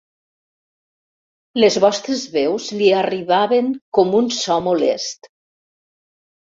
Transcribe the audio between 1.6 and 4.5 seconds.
Les vostres veus li arribaven com un